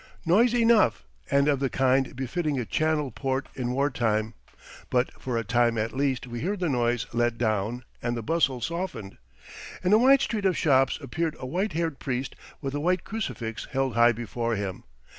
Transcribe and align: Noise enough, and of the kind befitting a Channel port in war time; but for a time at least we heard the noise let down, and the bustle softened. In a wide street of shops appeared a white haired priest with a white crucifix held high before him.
Noise 0.25 0.55
enough, 0.55 1.03
and 1.29 1.47
of 1.47 1.59
the 1.59 1.69
kind 1.69 2.15
befitting 2.15 2.57
a 2.59 2.65
Channel 2.65 3.11
port 3.11 3.47
in 3.53 3.71
war 3.71 3.91
time; 3.91 4.33
but 4.89 5.11
for 5.21 5.37
a 5.37 5.43
time 5.43 5.77
at 5.77 5.95
least 5.95 6.25
we 6.25 6.39
heard 6.39 6.59
the 6.59 6.69
noise 6.69 7.05
let 7.13 7.37
down, 7.37 7.83
and 8.01 8.17
the 8.17 8.23
bustle 8.23 8.61
softened. 8.61 9.19
In 9.83 9.93
a 9.93 9.99
wide 9.99 10.21
street 10.21 10.45
of 10.45 10.57
shops 10.57 10.97
appeared 11.01 11.35
a 11.37 11.45
white 11.45 11.73
haired 11.73 11.99
priest 11.99 12.35
with 12.61 12.73
a 12.73 12.79
white 12.79 13.03
crucifix 13.03 13.67
held 13.73 13.93
high 13.93 14.11
before 14.11 14.55
him. 14.55 14.85